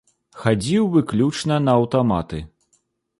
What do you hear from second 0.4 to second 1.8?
Хадзіў выключна на